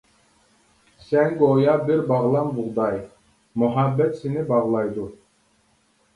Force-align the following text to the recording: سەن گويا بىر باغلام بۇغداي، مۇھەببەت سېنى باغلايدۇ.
سەن 1.09 1.35
گويا 1.41 1.75
بىر 1.89 2.01
باغلام 2.13 2.49
بۇغداي، 2.57 2.99
مۇھەببەت 3.65 4.19
سېنى 4.23 4.49
باغلايدۇ. 4.51 5.07